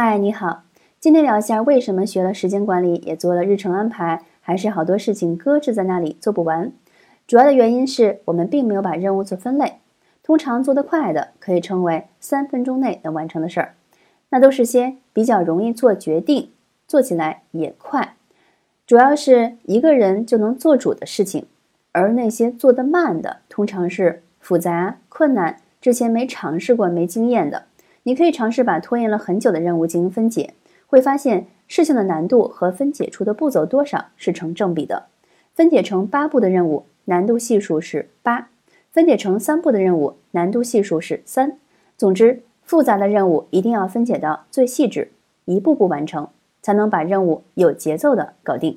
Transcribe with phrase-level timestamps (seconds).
[0.00, 0.62] 嗨，你好，
[1.00, 6.70] 今天聊一下为什么学了时间管理，也做了日程安排，还是好多事情搁置在那里做不完。
[7.26, 9.78] 主要的原因是我们并没有把任务做分类。
[10.22, 13.74] 通常做得快的可以称为三分钟内能完成的事儿，
[14.28, 16.50] 那都是些比较容易做决定，
[16.86, 18.14] 做起来也快，
[18.86, 21.44] 主要是一个人就能做主的事情。
[21.90, 27.64] 而那些做得慢的，通常是复杂、困难，之前没尝试过、没经验的。
[28.08, 30.54] 你可以尝试把拖延了很久的任务进行分解，
[30.86, 35.04] 会发现事情的难度和分解出的步骤多少是成正比的。
[35.54, 38.46] 分解成八步的任务，难度系数是八；
[38.90, 41.58] 分解成三步的任务，难度系数是三。
[41.98, 45.10] 总之，复杂的任务一定要分解到最细致，
[45.44, 46.28] 一步步完成，
[46.62, 48.74] 才能把任务有节奏的搞定。